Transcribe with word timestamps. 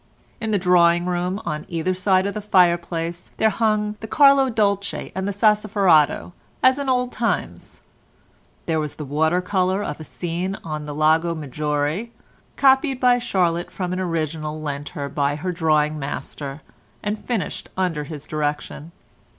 In 0.39 0.49
the 0.49 0.57
drawing 0.57 1.05
room, 1.05 1.39
on 1.45 1.63
either 1.69 1.93
side 1.93 2.25
of 2.25 2.33
the 2.33 2.41
fireplace 2.41 3.29
there 3.37 3.51
hung 3.51 3.97
the 3.99 4.07
Carlo 4.07 4.49
Dolci 4.49 5.11
and 5.13 5.27
the 5.27 5.31
Sassoferrato 5.31 6.33
as 6.63 6.79
in 6.79 6.89
old 6.89 7.11
times; 7.11 7.83
there 8.65 8.79
was 8.79 8.95
the 8.95 9.05
water 9.05 9.41
colour 9.43 9.83
of 9.83 9.99
a 9.99 10.03
scene 10.03 10.57
on 10.63 10.85
the 10.85 10.95
Lago 10.95 11.35
Maggiore, 11.35 12.09
copied 12.55 12.99
by 12.99 13.19
Charlotte 13.19 13.69
from 13.69 13.93
an 13.93 13.99
original 13.99 14.59
lent 14.59 14.89
her 14.97 15.07
by 15.07 15.35
her 15.35 15.51
drawing 15.51 15.99
master, 15.99 16.63
and 17.03 17.19
finished 17.23 17.69
under 17.77 18.03
his 18.05 18.25
direction. 18.25 18.91